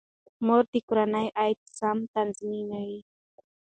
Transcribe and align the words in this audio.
مور 0.45 0.63
د 0.71 0.75
کورنۍ 0.87 1.27
عاید 1.39 1.59
سم 1.77 1.97
تنظیموي. 2.13 2.97